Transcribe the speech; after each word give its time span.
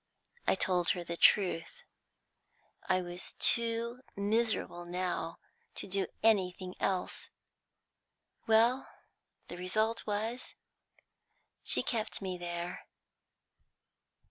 I 0.47 0.55
told 0.55 0.89
her 0.89 1.03
the 1.03 1.15
truth; 1.15 1.83
I 2.89 3.03
was 3.03 3.33
too 3.37 3.99
miserable 4.15 4.83
now 4.83 5.37
to 5.75 5.87
do 5.87 6.07
anything 6.23 6.73
else. 6.79 7.29
Well, 8.47 8.87
the 9.47 9.57
result 9.57 10.07
was 10.07 10.55
she 11.63 11.83
kept 11.83 12.19
me 12.19 12.35
there." 12.39 12.87